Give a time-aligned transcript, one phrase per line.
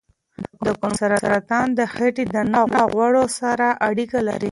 [0.65, 2.61] د کولمو سرطان د خېټې دننه
[2.93, 4.49] غوړو سره اړیکه لري.